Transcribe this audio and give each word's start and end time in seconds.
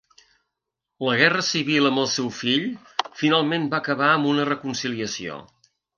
La 1.07 1.17
guerra 1.19 1.43
civil 1.49 1.89
amb 1.89 2.01
el 2.03 2.09
seu 2.13 2.31
fill 2.37 2.65
finalment 3.21 3.69
va 3.75 3.81
acabar 3.85 4.11
amb 4.15 4.31
una 4.35 4.49
reconciliació. 4.51 5.37